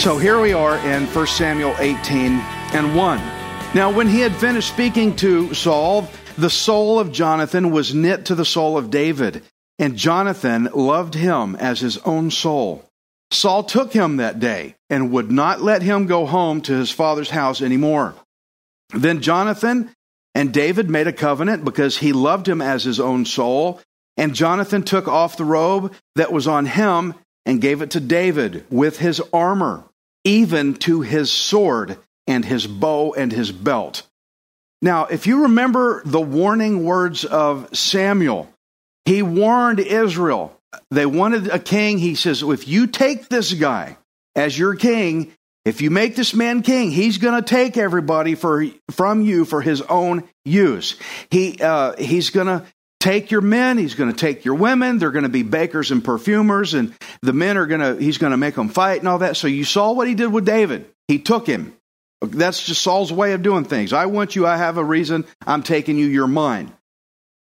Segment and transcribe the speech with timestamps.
[0.00, 2.32] So here we are in 1 Samuel 18
[2.72, 3.18] and 1.
[3.74, 6.08] Now, when he had finished speaking to Saul,
[6.40, 9.42] the soul of Jonathan was knit to the soul of David,
[9.78, 12.84] and Jonathan loved him as his own soul.
[13.30, 17.30] Saul took him that day and would not let him go home to his father's
[17.30, 18.14] house anymore.
[18.92, 19.90] Then Jonathan
[20.34, 23.80] and David made a covenant because he loved him as his own soul.
[24.16, 27.14] And Jonathan took off the robe that was on him
[27.46, 29.84] and gave it to David with his armor,
[30.24, 31.96] even to his sword
[32.26, 34.02] and his bow and his belt.
[34.82, 38.48] Now, if you remember the warning words of Samuel,
[39.04, 40.56] he warned Israel.
[40.90, 41.98] They wanted a king.
[41.98, 43.96] He says, if you take this guy
[44.34, 45.32] as your king,
[45.64, 49.60] if you make this man king, he's going to take everybody for, from you for
[49.60, 50.96] his own use.
[51.30, 52.64] He, uh, he's going to
[53.00, 53.76] take your men.
[53.76, 54.98] He's going to take your women.
[54.98, 58.30] They're going to be bakers and perfumers, and the men are going to, he's going
[58.30, 59.36] to make them fight and all that.
[59.36, 60.88] So you saw what he did with David.
[61.08, 61.74] He took him.
[62.20, 63.92] That's just Saul's way of doing things.
[63.92, 64.46] I want you.
[64.46, 65.24] I have a reason.
[65.46, 66.06] I'm taking you.
[66.06, 66.72] You're mine.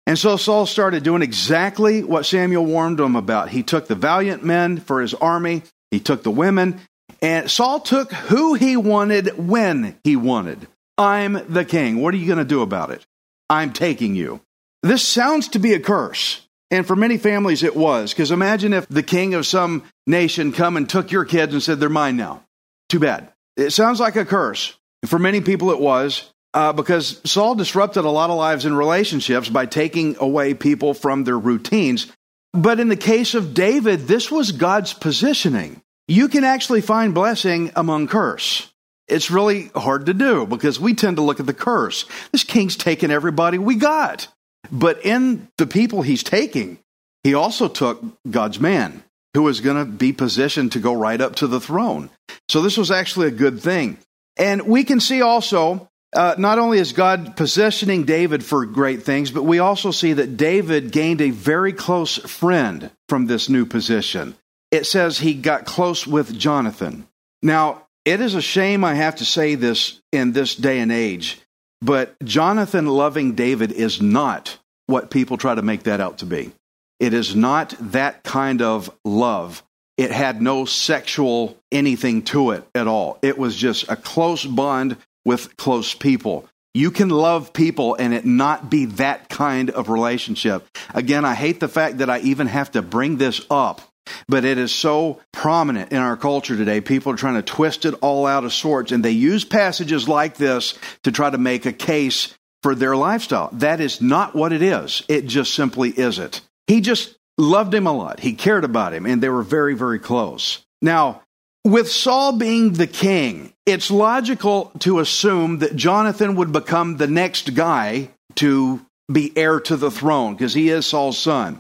[0.07, 3.49] And so Saul started doing exactly what Samuel warned him about.
[3.49, 6.79] He took the valiant men for his army, he took the women,
[7.21, 10.67] and Saul took who he wanted when he wanted.
[10.97, 12.01] I'm the king.
[12.01, 13.05] What are you going to do about it?
[13.49, 14.41] I'm taking you.
[14.81, 16.41] This sounds to be a curse.
[16.71, 18.11] And for many families, it was.
[18.11, 21.79] Because imagine if the king of some nation come and took your kids and said,
[21.79, 22.43] they're mine now.
[22.89, 23.31] Too bad.
[23.59, 24.75] It sounds like a curse.
[25.05, 29.49] For many people, it was uh, because Saul disrupted a lot of lives and relationships
[29.49, 32.11] by taking away people from their routines.
[32.53, 35.81] But in the case of David, this was God's positioning.
[36.07, 38.71] You can actually find blessing among curse.
[39.07, 42.05] It's really hard to do because we tend to look at the curse.
[42.31, 44.27] This king's taken everybody we got.
[44.71, 46.79] But in the people he's taking,
[47.23, 49.03] he also took God's man
[49.33, 52.09] who was going to be positioned to go right up to the throne.
[52.47, 53.97] So this was actually a good thing.
[54.37, 59.31] And we can see also, uh, not only is God positioning David for great things,
[59.31, 64.35] but we also see that David gained a very close friend from this new position.
[64.71, 67.07] It says he got close with Jonathan.
[67.41, 71.39] Now, it is a shame I have to say this in this day and age,
[71.81, 74.57] but Jonathan loving David is not
[74.87, 76.51] what people try to make that out to be.
[76.99, 79.63] It is not that kind of love.
[79.97, 83.19] It had no sexual anything to it at all.
[83.21, 86.47] It was just a close bond with close people.
[86.73, 90.65] You can love people and it not be that kind of relationship.
[90.93, 93.81] Again, I hate the fact that I even have to bring this up,
[94.27, 96.79] but it is so prominent in our culture today.
[96.79, 100.35] People are trying to twist it all out of sorts and they use passages like
[100.35, 103.49] this to try to make a case for their lifestyle.
[103.53, 105.03] That is not what it is.
[105.07, 106.41] It just simply isn't.
[106.69, 108.19] He just loved him a lot.
[108.19, 110.63] He cared about him, and they were very, very close.
[110.83, 111.23] Now,
[111.65, 117.55] with Saul being the king, it's logical to assume that Jonathan would become the next
[117.55, 121.59] guy to be heir to the throne because he is Saul's son.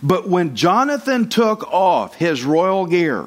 [0.00, 3.26] But when Jonathan took off his royal gear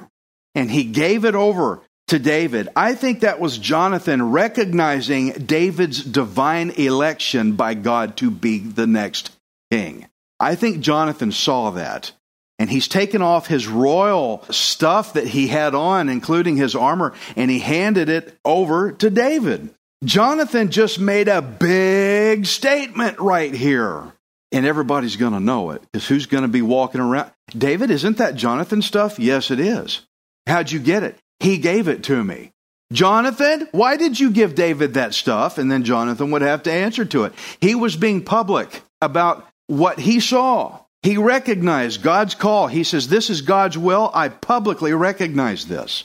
[0.55, 6.69] and he gave it over to David, I think that was Jonathan recognizing David's divine
[6.69, 9.31] election by God to be the next
[9.69, 10.07] king.
[10.39, 12.11] I think Jonathan saw that.
[12.59, 17.51] And he's taken off his royal stuff that he had on, including his armor, and
[17.51, 19.69] he handed it over to David.
[20.03, 24.11] Jonathan just made a big statement right here.
[24.51, 27.31] And everybody's going to know it because who's going to be walking around?
[27.49, 29.19] David, isn't that Jonathan stuff?
[29.19, 30.07] Yes, it is.
[30.47, 31.17] How'd you get it?
[31.39, 32.53] He gave it to me.
[32.93, 35.57] Jonathan, why did you give David that stuff?
[35.57, 37.33] And then Jonathan would have to answer to it.
[37.59, 40.79] He was being public about what he saw.
[41.03, 42.67] He recognized God's call.
[42.67, 44.11] He says, This is God's will.
[44.13, 46.03] I publicly recognize this.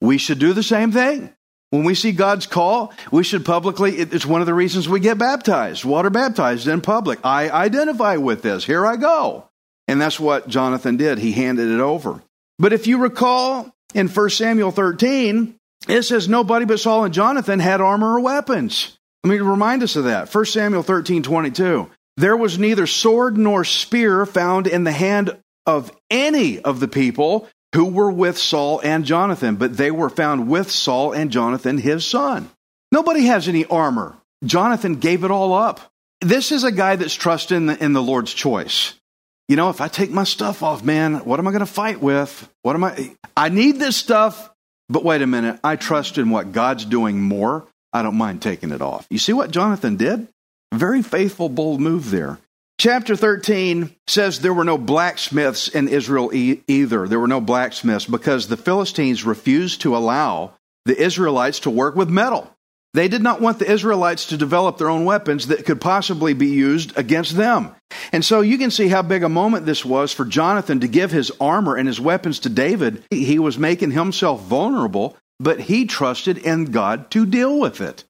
[0.00, 1.34] We should do the same thing.
[1.70, 5.18] When we see God's call, we should publicly, it's one of the reasons we get
[5.18, 7.18] baptized, water baptized in public.
[7.24, 8.64] I identify with this.
[8.64, 9.48] Here I go.
[9.86, 11.18] And that's what Jonathan did.
[11.18, 12.22] He handed it over.
[12.58, 15.56] But if you recall in 1 Samuel 13,
[15.88, 18.98] it says nobody but Saul and Jonathan had armor or weapons.
[19.24, 20.34] Let me remind us of that.
[20.34, 21.90] 1 Samuel 13, 22.
[22.18, 27.48] There was neither sword nor spear found in the hand of any of the people
[27.76, 32.04] who were with Saul and Jonathan, but they were found with Saul and Jonathan, his
[32.04, 32.50] son.
[32.90, 34.16] Nobody has any armor.
[34.44, 35.92] Jonathan gave it all up.
[36.20, 38.94] This is a guy that's trusting in the, in the Lord's choice.
[39.46, 42.00] You know, if I take my stuff off, man, what am I going to fight
[42.00, 42.52] with?
[42.62, 43.14] What am I?
[43.36, 44.50] I need this stuff,
[44.88, 45.60] but wait a minute.
[45.62, 47.64] I trust in what God's doing more.
[47.92, 49.06] I don't mind taking it off.
[49.08, 50.26] You see what Jonathan did?
[50.72, 52.38] Very faithful, bold move there.
[52.78, 57.08] Chapter 13 says there were no blacksmiths in Israel e- either.
[57.08, 60.52] There were no blacksmiths because the Philistines refused to allow
[60.84, 62.54] the Israelites to work with metal.
[62.94, 66.48] They did not want the Israelites to develop their own weapons that could possibly be
[66.48, 67.74] used against them.
[68.12, 71.10] And so you can see how big a moment this was for Jonathan to give
[71.10, 73.02] his armor and his weapons to David.
[73.10, 78.04] He was making himself vulnerable, but he trusted in God to deal with it.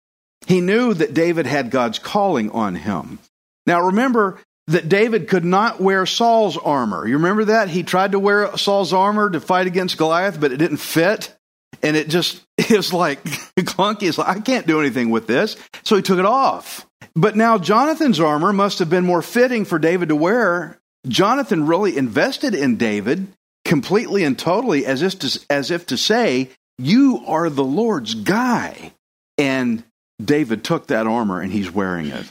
[0.48, 3.20] He knew that David had God's calling on him.
[3.66, 7.06] Now remember, that David could not wear Saul's armor.
[7.06, 7.70] You remember that?
[7.70, 11.34] He tried to wear Saul's armor to fight against Goliath, but it didn't fit.
[11.82, 13.24] And it just is like
[13.56, 14.04] clunky.
[14.04, 15.56] It's like, I can't do anything with this.
[15.84, 16.86] So he took it off.
[17.16, 20.78] But now Jonathan's armor must have been more fitting for David to wear.
[21.06, 23.26] Jonathan really invested in David
[23.64, 28.92] completely and totally as if to, as if to say, You are the Lord's guy.
[29.38, 29.82] And
[30.22, 32.26] David took that armor and he's wearing it.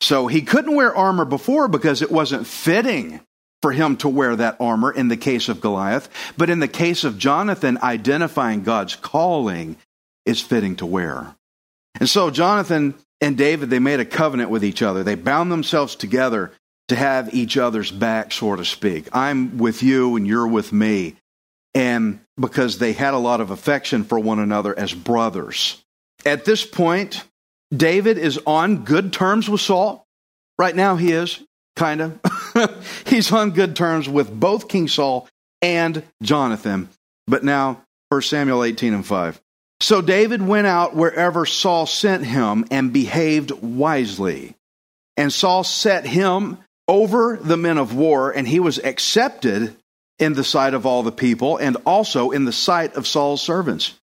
[0.00, 3.20] So he couldn't wear armor before because it wasn't fitting
[3.62, 6.10] for him to wear that armor in the case of Goliath.
[6.36, 9.76] But in the case of Jonathan, identifying God's calling
[10.26, 11.34] is fitting to wear.
[11.98, 15.02] And so Jonathan and David, they made a covenant with each other.
[15.02, 16.52] They bound themselves together
[16.88, 19.08] to have each other's back, so to speak.
[19.12, 21.16] I'm with you and you're with me.
[21.74, 25.82] And because they had a lot of affection for one another as brothers.
[26.24, 27.22] At this point,
[27.74, 30.06] David is on good terms with Saul.
[30.58, 31.42] Right now, he is,
[31.76, 32.84] kind of.
[33.06, 35.28] He's on good terms with both King Saul
[35.60, 36.88] and Jonathan.
[37.26, 39.40] But now, 1 Samuel 18 and 5.
[39.80, 44.54] So David went out wherever Saul sent him and behaved wisely.
[45.16, 49.76] And Saul set him over the men of war, and he was accepted
[50.18, 53.98] in the sight of all the people and also in the sight of Saul's servants.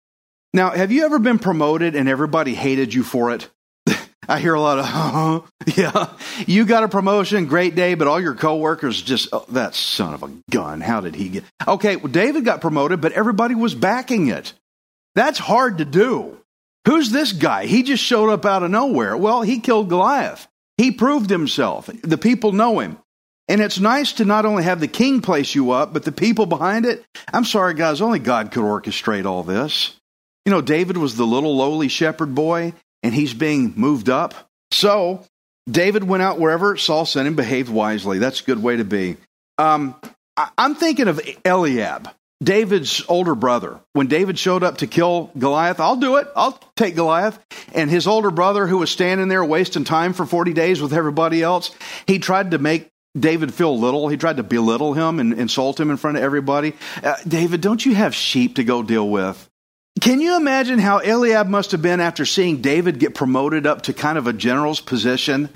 [0.52, 3.48] Now, have you ever been promoted and everybody hated you for it?
[4.28, 5.40] I hear a lot of, uh,
[5.76, 6.08] yeah,
[6.46, 10.22] you got a promotion, great day, but all your coworkers just, oh, that son of
[10.22, 11.44] a gun, how did he get?
[11.66, 14.52] Okay, well, David got promoted, but everybody was backing it.
[15.14, 16.38] That's hard to do.
[16.86, 17.66] Who's this guy?
[17.66, 19.16] He just showed up out of nowhere.
[19.16, 20.46] Well, he killed Goliath.
[20.78, 21.90] He proved himself.
[22.02, 22.98] The people know him.
[23.48, 26.46] And it's nice to not only have the king place you up, but the people
[26.46, 27.04] behind it.
[27.32, 29.94] I'm sorry, guys, only God could orchestrate all this.
[30.46, 32.72] You know, David was the little lowly shepherd boy
[33.02, 34.34] and he's being moved up.
[34.70, 35.24] So
[35.68, 38.18] David went out wherever Saul sent him, behaved wisely.
[38.18, 39.16] That's a good way to be.
[39.58, 39.96] Um,
[40.56, 42.10] I'm thinking of Eliab,
[42.42, 43.80] David's older brother.
[43.94, 46.28] When David showed up to kill Goliath, I'll do it.
[46.36, 47.44] I'll take Goliath.
[47.74, 51.42] And his older brother, who was standing there wasting time for 40 days with everybody
[51.42, 51.74] else,
[52.06, 54.08] he tried to make David feel little.
[54.08, 56.74] He tried to belittle him and insult him in front of everybody.
[57.02, 59.48] Uh, David, don't you have sheep to go deal with?
[60.00, 63.92] Can you imagine how Eliab must have been after seeing David get promoted up to
[63.92, 65.48] kind of a general's position?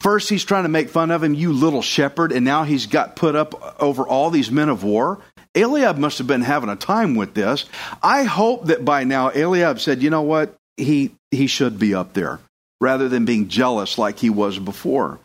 [0.00, 3.16] First, he's trying to make fun of him, you little shepherd, and now he's got
[3.16, 5.20] put up over all these men of war.
[5.54, 7.64] Eliab must have been having a time with this.
[8.02, 10.54] I hope that by now Eliab said, you know what?
[10.76, 12.40] He, he should be up there
[12.78, 15.18] rather than being jealous like he was before.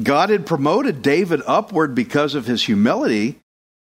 [0.00, 3.40] God had promoted David upward because of his humility.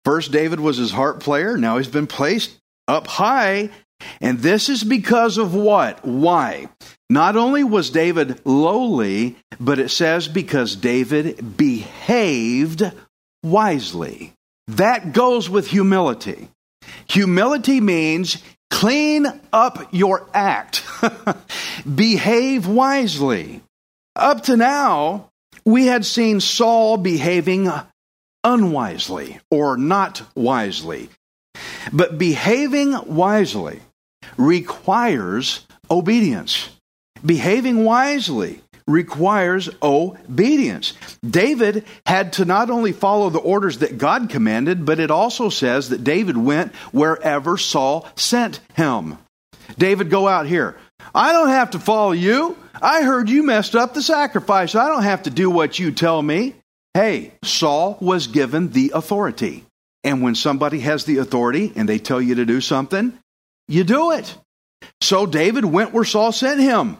[0.04, 1.56] First, David was his heart player.
[1.56, 3.70] Now he's been placed up high
[4.20, 6.04] and this is because of what?
[6.04, 6.68] Why?
[7.10, 12.90] Not only was David lowly, but it says because David behaved
[13.42, 14.32] wisely.
[14.68, 16.48] That goes with humility.
[17.08, 20.84] Humility means clean up your act,
[21.94, 23.62] behave wisely.
[24.16, 25.30] Up to now,
[25.64, 27.70] we had seen Saul behaving
[28.42, 31.08] unwisely or not wisely.
[31.92, 33.80] But behaving wisely
[34.36, 36.68] requires obedience.
[37.24, 40.92] Behaving wisely requires obedience.
[41.26, 45.88] David had to not only follow the orders that God commanded, but it also says
[45.88, 49.18] that David went wherever Saul sent him.
[49.78, 50.76] David, go out here.
[51.14, 52.56] I don't have to follow you.
[52.80, 54.74] I heard you messed up the sacrifice.
[54.74, 56.54] I don't have to do what you tell me.
[56.92, 59.64] hey, Saul was given the authority.
[60.04, 63.18] And when somebody has the authority and they tell you to do something,
[63.68, 64.36] you do it.
[65.00, 66.96] So David went where Saul sent him.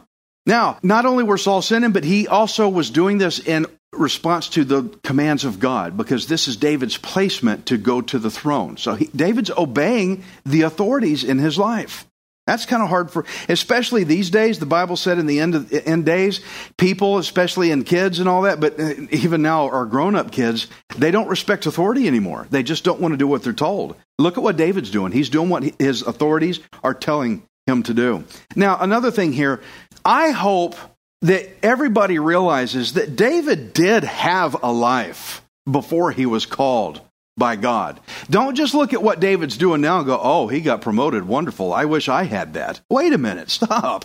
[0.46, 4.48] Now, not only where Saul sent him, but he also was doing this in response
[4.50, 8.76] to the commands of God because this is David's placement to go to the throne.
[8.76, 12.06] So he, David's obeying the authorities in his life.
[12.46, 14.58] That's kind of hard for, especially these days.
[14.58, 16.42] The Bible said in the end of end days,
[16.76, 20.66] people, especially in kids and all that, but uh, even now our grown up kids,
[20.98, 22.46] they don't respect authority anymore.
[22.50, 23.96] They just don't want to do what they're told.
[24.18, 25.12] Look at what David's doing.
[25.12, 28.24] He's doing what his authorities are telling him to do.
[28.54, 29.60] Now, another thing here,
[30.04, 30.76] I hope
[31.22, 37.00] that everybody realizes that David did have a life before he was called
[37.36, 37.98] by God.
[38.30, 41.26] Don't just look at what David's doing now and go, oh, he got promoted.
[41.26, 41.72] Wonderful.
[41.72, 42.80] I wish I had that.
[42.90, 43.50] Wait a minute.
[43.50, 44.04] Stop.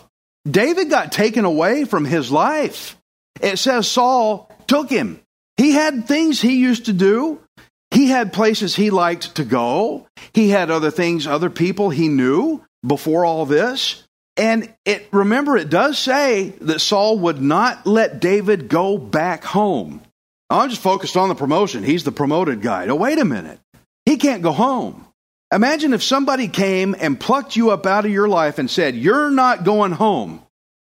[0.50, 2.98] David got taken away from his life.
[3.42, 5.20] It says Saul took him.
[5.58, 7.42] He had things he used to do.
[7.92, 10.08] He had places he liked to go.
[10.34, 14.04] He had other things, other people he knew before all this.
[14.38, 20.02] And it remember it does say that Saul would not let David go back home.
[20.50, 21.84] I'm just focused on the promotion.
[21.84, 22.86] He's the promoted guy.
[22.86, 23.60] Now, wait a minute.
[24.06, 25.06] He can't go home.
[25.52, 29.30] Imagine if somebody came and plucked you up out of your life and said, You're
[29.30, 30.42] not going home.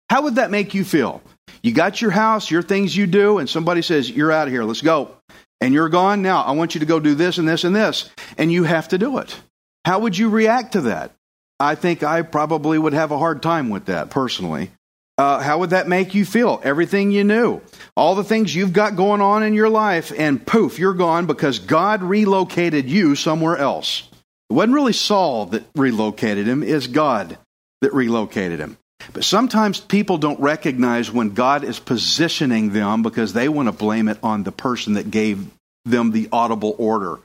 [0.09, 1.21] How would that make you feel?
[1.63, 4.63] You got your house, your things you do, and somebody says, You're out of here,
[4.63, 5.15] let's go.
[5.61, 6.41] And you're gone now.
[6.41, 8.09] I want you to go do this and this and this.
[8.37, 9.39] And you have to do it.
[9.85, 11.11] How would you react to that?
[11.59, 14.71] I think I probably would have a hard time with that personally.
[15.17, 16.59] Uh, how would that make you feel?
[16.63, 17.61] Everything you knew,
[17.95, 21.59] all the things you've got going on in your life, and poof, you're gone because
[21.59, 24.09] God relocated you somewhere else.
[24.49, 27.37] It wasn't really Saul that relocated him, it's God
[27.81, 28.77] that relocated him.
[29.13, 34.07] But sometimes people don't recognize when God is positioning them because they want to blame
[34.07, 35.49] it on the person that gave
[35.85, 37.19] them the audible order.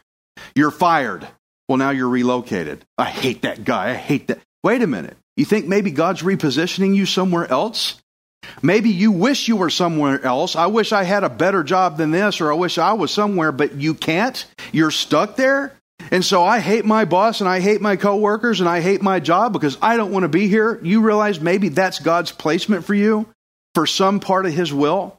[0.54, 1.26] You're fired.
[1.68, 2.85] Well, now you're relocated.
[2.97, 3.90] I hate that guy.
[3.90, 4.38] I hate that.
[4.62, 5.16] Wait a minute.
[5.37, 8.00] You think maybe God's repositioning you somewhere else?
[8.62, 10.56] Maybe you wish you were somewhere else.
[10.56, 13.52] I wish I had a better job than this, or I wish I was somewhere,
[13.52, 14.45] but you can't.
[14.73, 15.76] You're stuck there.
[16.11, 19.21] And so I hate my boss and I hate my coworkers and I hate my
[19.21, 20.81] job because I don't want to be here.
[20.83, 23.29] You realize maybe that's God's placement for you
[23.75, 25.19] for some part of his will?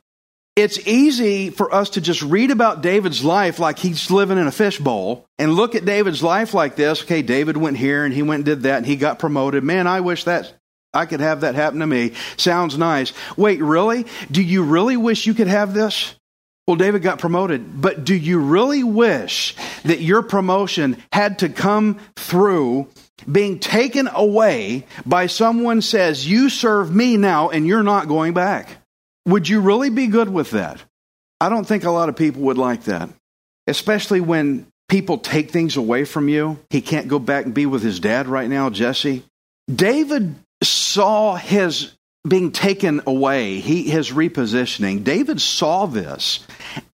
[0.56, 4.52] It's easy for us to just read about David's life like he's living in a
[4.52, 7.04] fishbowl and look at David's life like this.
[7.04, 9.64] Okay, David went here and he went and did that and he got promoted.
[9.64, 10.52] Man, I wish that
[10.96, 12.14] I could have that happen to me.
[12.38, 13.14] Sounds nice.
[13.38, 14.08] Wait, really?
[14.32, 16.16] Do you really wish you could have this?
[16.68, 21.98] Well, David got promoted, but do you really wish that your promotion had to come
[22.18, 22.88] through
[23.30, 28.68] being taken away by someone says, "You serve me now and you're not going back"?
[29.26, 30.82] Would you really be good with that?
[31.40, 33.10] I don't think a lot of people would like that,
[33.66, 36.60] especially when people take things away from you.
[36.70, 39.24] He can't go back and be with his dad right now, Jesse.
[39.74, 41.92] David saw his
[42.30, 45.04] being taken away, he, his repositioning.
[45.04, 46.46] David saw this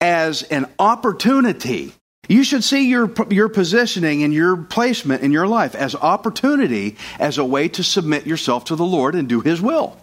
[0.01, 1.93] as an opportunity.
[2.29, 7.39] You should see your, your positioning and your placement in your life as opportunity, as
[7.39, 9.97] a way to submit yourself to the Lord and do his will.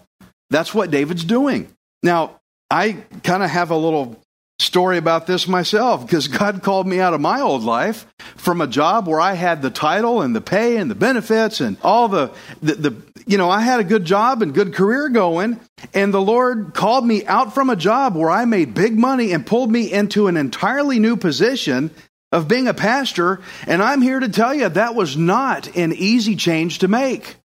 [0.50, 1.68] That's what David's doing.
[2.02, 2.92] Now, I
[3.24, 4.20] kind of have a little
[4.60, 8.66] story about this myself because God called me out of my old life from a
[8.66, 12.30] job where I had the title and the pay and the benefits and all the,
[12.62, 15.58] the, the, you know, I had a good job and good career going.
[15.94, 19.46] And the Lord called me out from a job where I made big money and
[19.46, 21.90] pulled me into an entirely new position
[22.30, 23.40] of being a pastor.
[23.66, 27.36] And I'm here to tell you that was not an easy change to make.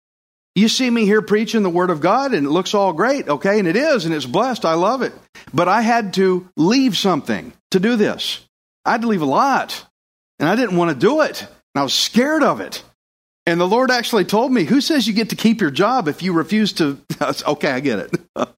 [0.54, 3.58] You see me here preaching the Word of God and it looks all great, okay?
[3.58, 4.64] And it is, and it's blessed.
[4.64, 5.12] I love it.
[5.52, 8.40] But I had to leave something to do this.
[8.84, 9.84] I had to leave a lot.
[10.38, 11.42] And I didn't want to do it.
[11.42, 12.82] And I was scared of it.
[13.46, 16.22] And the Lord actually told me, Who says you get to keep your job if
[16.22, 16.98] you refuse to?
[17.48, 18.20] okay, I get it.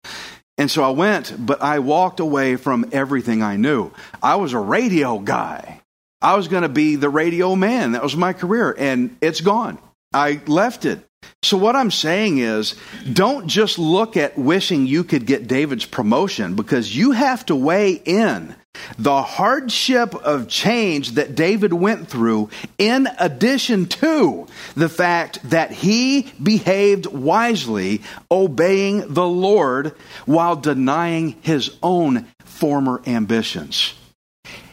[0.58, 3.90] and so I went, but I walked away from everything I knew.
[4.22, 5.80] I was a radio guy.
[6.20, 7.92] I was going to be the radio man.
[7.92, 8.74] That was my career.
[8.76, 9.78] And it's gone.
[10.12, 11.00] I left it.
[11.42, 12.74] So, what I'm saying is,
[13.12, 17.92] don't just look at wishing you could get David's promotion because you have to weigh
[17.92, 18.54] in
[18.98, 26.32] the hardship of change that David went through, in addition to the fact that he
[26.42, 33.94] behaved wisely, obeying the Lord while denying his own former ambitions.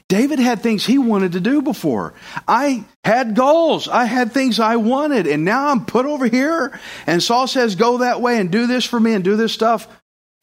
[0.07, 2.13] David had things he wanted to do before.
[2.47, 3.87] I had goals.
[3.87, 6.79] I had things I wanted, and now I'm put over here.
[7.07, 9.87] And Saul says, Go that way and do this for me and do this stuff.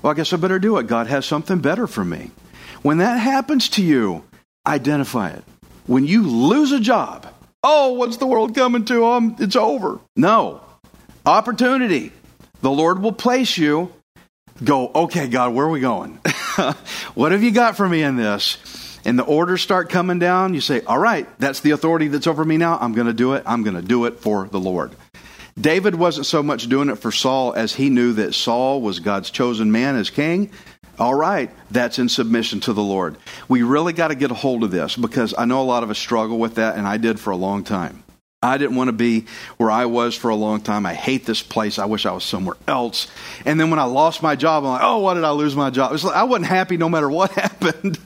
[0.03, 0.87] Well, I guess I better do it.
[0.87, 2.31] God has something better for me.
[2.83, 4.25] When that happens to you,
[4.67, 5.45] identify it.
[5.87, 7.27] When you lose a job,
[7.63, 9.05] oh, what's the world coming to?
[9.05, 10.01] Um, it's over.
[10.17, 10.63] No.
[11.27, 12.13] Opportunity.
[12.63, 13.93] The Lord will place you.
[14.63, 16.19] Go, okay, God, where are we going?
[17.15, 18.59] what have you got for me in this?
[19.05, 20.55] And the orders start coming down.
[20.55, 22.79] You say, all right, that's the authority that's over me now.
[22.81, 23.43] I'm going to do it.
[23.47, 24.95] I'm going to do it for the Lord.
[25.59, 29.31] David wasn't so much doing it for Saul as he knew that Saul was God's
[29.31, 30.51] chosen man as king.
[30.99, 33.17] All right, that's in submission to the Lord.
[33.49, 35.91] We really got to get a hold of this because I know a lot of
[35.91, 38.05] us struggle with that, and I did for a long time.
[38.43, 39.27] I didn't want to be
[39.59, 40.87] where I was for a long time.
[40.87, 41.79] I hate this place.
[41.79, 43.07] I wish I was somewhere else.
[43.45, 45.69] And then when I lost my job, I'm like, oh, why did I lose my
[45.69, 45.93] job?
[45.93, 47.99] Like, I wasn't happy no matter what happened.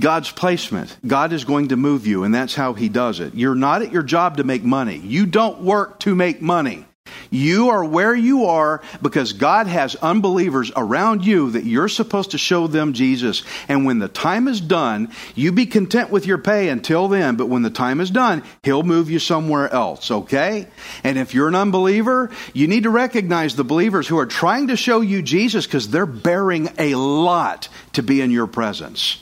[0.00, 0.96] God's placement.
[1.06, 3.34] God is going to move you, and that's how He does it.
[3.34, 4.96] You're not at your job to make money.
[4.96, 6.86] You don't work to make money.
[7.30, 12.38] You are where you are because God has unbelievers around you that you're supposed to
[12.38, 13.42] show them Jesus.
[13.68, 17.36] And when the time is done, you be content with your pay until then.
[17.36, 20.66] But when the time is done, He'll move you somewhere else, okay?
[21.04, 24.76] And if you're an unbeliever, you need to recognize the believers who are trying to
[24.76, 29.18] show you Jesus because they're bearing a lot to be in your presence.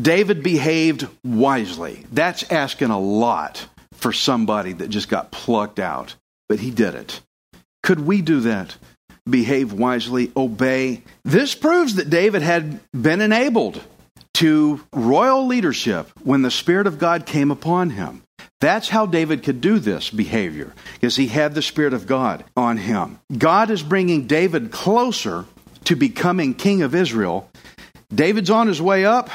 [0.00, 2.04] David behaved wisely.
[2.12, 6.14] That's asking a lot for somebody that just got plucked out,
[6.48, 7.20] but he did it.
[7.82, 8.76] Could we do that?
[9.28, 11.02] Behave wisely, obey.
[11.24, 13.82] This proves that David had been enabled
[14.34, 18.22] to royal leadership when the Spirit of God came upon him.
[18.60, 22.76] That's how David could do this behavior, because he had the Spirit of God on
[22.76, 23.18] him.
[23.36, 25.46] God is bringing David closer
[25.84, 27.50] to becoming king of Israel.
[28.14, 29.30] David's on his way up.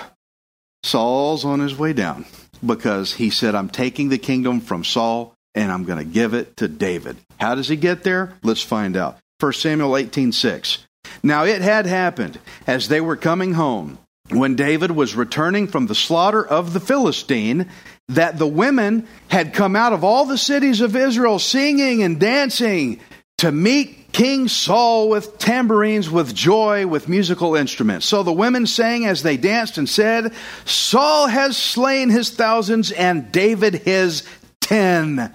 [0.85, 2.25] Saul's on his way down
[2.65, 6.57] because he said, I'm taking the kingdom from Saul and I'm going to give it
[6.57, 7.17] to David.
[7.39, 8.33] How does he get there?
[8.43, 9.17] Let's find out.
[9.39, 10.85] 1 Samuel 18 6.
[11.23, 13.97] Now it had happened as they were coming home,
[14.29, 17.69] when David was returning from the slaughter of the Philistine,
[18.09, 22.99] that the women had come out of all the cities of Israel singing and dancing
[23.39, 28.05] to meet King Saul with tambourines, with joy, with musical instruments.
[28.05, 30.31] So the women sang as they danced and said,
[30.63, 34.23] Saul has slain his thousands and David his
[34.61, 35.33] ten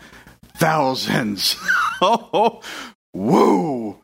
[0.56, 1.56] thousands.
[2.02, 2.62] Oh, oh,
[3.12, 3.98] woo!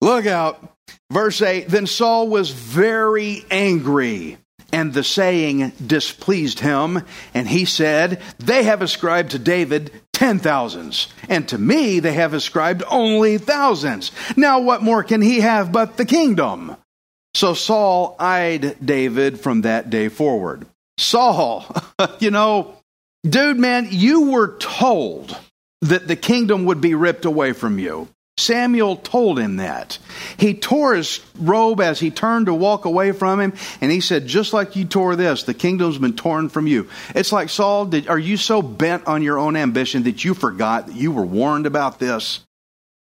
[0.00, 0.76] Look out.
[1.10, 4.38] Verse 8 Then Saul was very angry
[4.72, 7.02] and the saying displeased him,
[7.34, 9.90] and he said, They have ascribed to David
[10.26, 14.10] ten thousands, and to me they have ascribed only thousands.
[14.36, 16.76] Now what more can he have but the kingdom?
[17.34, 20.66] So Saul eyed David from that day forward.
[20.98, 21.64] Saul,
[22.18, 22.74] you know,
[23.22, 25.38] dude, man, you were told
[25.82, 28.08] that the kingdom would be ripped away from you.
[28.38, 29.98] Samuel told him that.
[30.38, 34.26] He tore his robe as he turned to walk away from him, and he said,
[34.26, 36.88] Just like you tore this, the kingdom's been torn from you.
[37.14, 40.88] It's like, Saul, did, are you so bent on your own ambition that you forgot
[40.88, 42.40] that you were warned about this?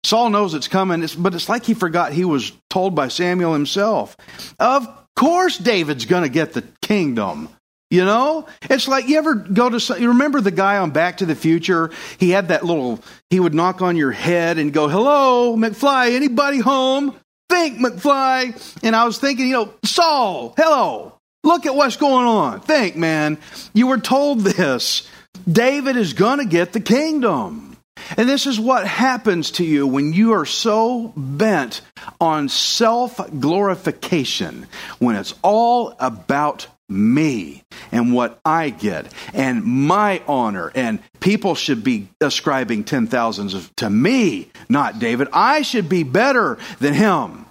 [0.03, 4.17] Saul knows it's coming, but it's like he forgot he was told by Samuel himself.
[4.57, 7.49] Of course, David's going to get the kingdom.
[7.91, 11.25] You know, it's like you ever go to, you remember the guy on Back to
[11.25, 11.89] the Future?
[12.19, 12.99] He had that little,
[13.31, 17.15] he would knock on your head and go, hello, McFly, anybody home?
[17.49, 18.83] Think, McFly.
[18.83, 22.59] And I was thinking, you know, Saul, hello, look at what's going on.
[22.59, 23.39] Think, man.
[23.73, 25.09] You were told this.
[25.51, 27.75] David is going to get the kingdom.
[28.17, 31.81] And this is what happens to you when you are so bent
[32.21, 34.67] on self glorification,
[34.99, 40.71] when it's all about me and what I get and my honor.
[40.73, 45.27] And people should be ascribing ten thousands to me, not David.
[45.31, 47.45] I should be better than him.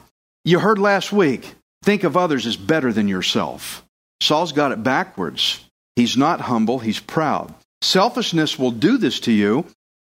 [0.45, 3.85] You heard last week, think of others as better than yourself.
[4.21, 5.65] Saul's got it backwards.
[5.97, 7.55] He's not humble, he's proud.
[7.83, 9.67] Selfishness will do this to you.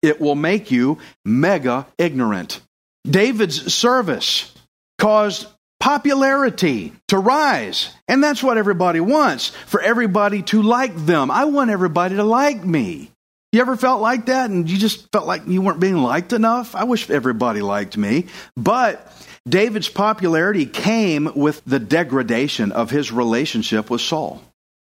[0.01, 2.59] It will make you mega ignorant.
[3.07, 4.53] David's service
[4.97, 5.47] caused
[5.81, 7.93] popularity to rise.
[8.07, 11.29] And that's what everybody wants for everybody to like them.
[11.31, 13.11] I want everybody to like me.
[13.51, 16.75] You ever felt like that and you just felt like you weren't being liked enough?
[16.75, 18.27] I wish everybody liked me.
[18.55, 19.11] But
[19.49, 24.41] David's popularity came with the degradation of his relationship with Saul.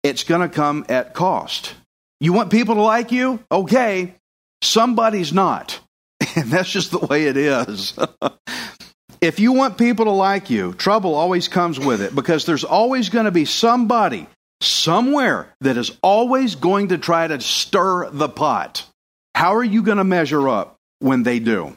[0.03, 1.73] It's going to come at cost.
[2.19, 3.43] You want people to like you?
[3.51, 4.13] Okay.
[4.61, 5.79] Somebody's not.
[6.35, 7.93] And that's just the way it is.
[9.23, 13.07] If you want people to like you, trouble always comes with it because there's always
[13.07, 14.27] going to be somebody
[14.59, 18.85] somewhere that is always going to try to stir the pot.
[19.33, 21.73] How are you going to measure up when they do?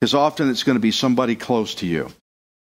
[0.00, 2.08] Because often it's going to be somebody close to you.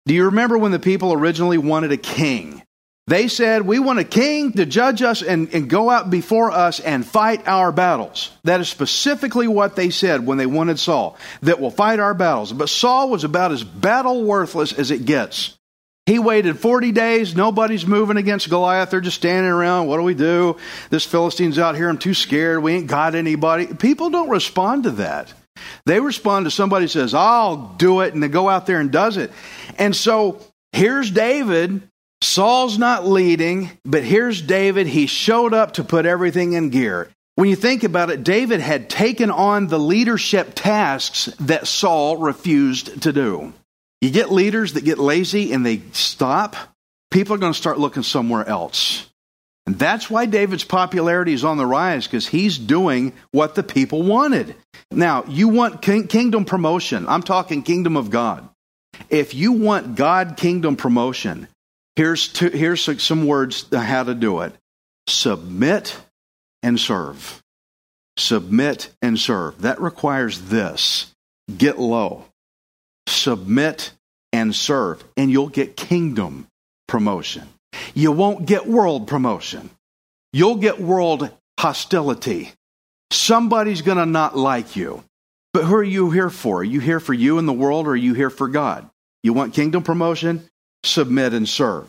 [0.07, 2.63] Do you remember when the people originally wanted a king?
[3.11, 6.79] They said, We want a king to judge us and, and go out before us
[6.79, 8.31] and fight our battles.
[8.45, 12.53] That is specifically what they said when they wanted Saul, that will fight our battles.
[12.53, 15.59] But Saul was about as battle worthless as it gets.
[16.07, 17.35] He waited 40 days.
[17.35, 18.91] Nobody's moving against Goliath.
[18.91, 19.89] They're just standing around.
[19.89, 20.57] What do we do?
[20.91, 21.89] This Philistine's out here.
[21.89, 22.63] I'm too scared.
[22.63, 23.67] We ain't got anybody.
[23.75, 25.35] People don't respond to that.
[25.85, 28.15] They respond to somebody says, I'll do it.
[28.15, 29.33] And they go out there and does it.
[29.79, 30.41] And so
[30.73, 31.83] here's David
[32.23, 34.87] Saul's not leading, but here's David.
[34.87, 37.09] He showed up to put everything in gear.
[37.37, 43.03] When you think about it, David had taken on the leadership tasks that Saul refused
[43.03, 43.55] to do.
[44.01, 46.57] You get leaders that get lazy and they stop,
[47.11, 49.09] people are going to start looking somewhere else.
[49.67, 54.03] And that's why David's popularity is on the rise because he's doing what the people
[54.03, 54.57] wanted.
[54.91, 57.07] Now, you want king- kingdom promotion.
[57.09, 58.49] I'm talking kingdom of God.
[59.09, 61.47] If you want God kingdom promotion,
[61.97, 64.55] Here's, here's some words how to do it
[65.07, 65.97] submit
[66.63, 67.43] and serve.
[68.17, 69.63] Submit and serve.
[69.63, 71.13] That requires this
[71.57, 72.25] get low,
[73.09, 73.93] submit
[74.33, 76.47] and serve, and you'll get kingdom
[76.87, 77.49] promotion.
[77.95, 79.71] You won't get world promotion,
[80.33, 82.53] you'll get world hostility.
[83.13, 85.03] Somebody's going to not like you.
[85.53, 86.59] But who are you here for?
[86.59, 88.89] Are you here for you and the world, or are you here for God?
[89.23, 90.49] You want kingdom promotion?
[90.85, 91.89] Submit, and serve.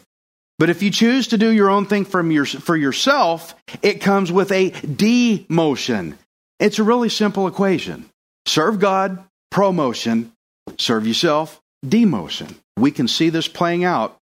[0.59, 4.31] But if you choose to do your own thing from your, for yourself, it comes
[4.31, 6.15] with a demotion.
[6.59, 8.05] It's a really simple equation
[8.45, 10.31] serve God, promotion,
[10.77, 12.53] serve yourself, demotion.
[12.77, 14.17] We can see this playing out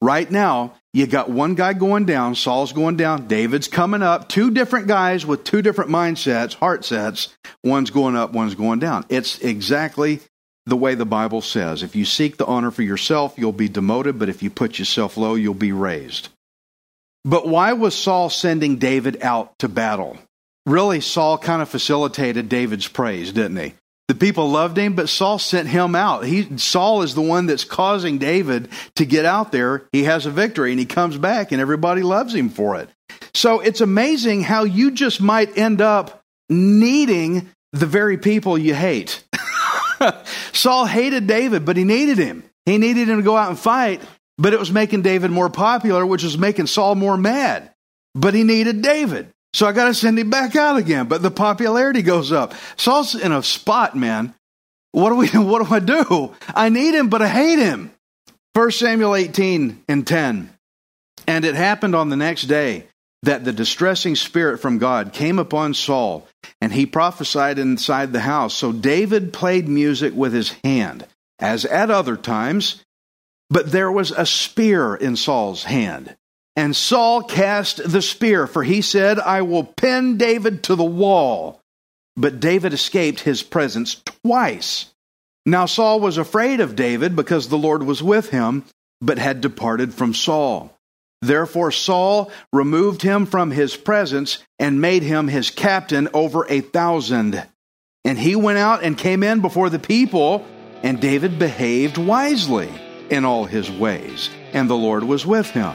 [0.00, 0.74] right now.
[0.92, 5.24] You got one guy going down, Saul's going down, David's coming up, two different guys
[5.24, 7.36] with two different mindsets, heart sets.
[7.62, 9.04] One's going up, one's going down.
[9.08, 10.20] It's exactly
[10.66, 11.82] the way the Bible says.
[11.82, 15.16] If you seek the honor for yourself, you'll be demoted, but if you put yourself
[15.16, 16.28] low, you'll be raised.
[17.24, 20.18] But why was Saul sending David out to battle?
[20.66, 23.74] Really, Saul kind of facilitated David's praise, didn't he?
[24.08, 26.24] The people loved him, but Saul sent him out.
[26.24, 29.84] He, Saul is the one that's causing David to get out there.
[29.92, 32.88] He has a victory and he comes back and everybody loves him for it.
[33.34, 39.22] So it's amazing how you just might end up needing the very people you hate.
[40.52, 42.44] Saul hated David, but he needed him.
[42.66, 44.02] He needed him to go out and fight,
[44.38, 47.72] but it was making David more popular, which was making Saul more mad.
[48.14, 49.32] But he needed David.
[49.52, 51.06] So I got to send him back out again.
[51.06, 52.54] But the popularity goes up.
[52.76, 54.34] Saul's in a spot, man.
[54.92, 56.34] What do we what do I do?
[56.54, 57.92] I need him, but I hate him.
[58.54, 60.50] 1 Samuel 18 and 10.
[61.26, 62.86] And it happened on the next day
[63.22, 66.26] that the distressing spirit from God came upon Saul,
[66.60, 68.54] and he prophesied inside the house.
[68.54, 71.06] So David played music with his hand,
[71.38, 72.82] as at other times,
[73.50, 76.16] but there was a spear in Saul's hand.
[76.56, 81.60] And Saul cast the spear, for he said, I will pin David to the wall.
[82.16, 84.92] But David escaped his presence twice.
[85.46, 88.64] Now Saul was afraid of David because the Lord was with him,
[89.00, 90.76] but had departed from Saul.
[91.22, 97.46] Therefore, Saul removed him from his presence and made him his captain over a thousand.
[98.04, 100.46] And he went out and came in before the people,
[100.82, 102.70] and David behaved wisely
[103.10, 105.74] in all his ways, and the Lord was with him.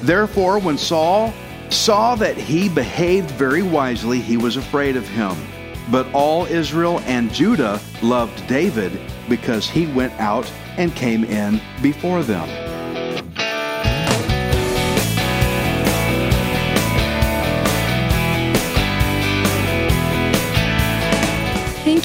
[0.00, 1.34] Therefore, when Saul
[1.68, 5.36] saw that he behaved very wisely, he was afraid of him.
[5.90, 12.22] But all Israel and Judah loved David because he went out and came in before
[12.22, 12.75] them.